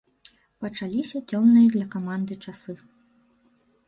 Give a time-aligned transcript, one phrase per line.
[0.63, 2.75] Пачаліся цёмныя для каманды часы.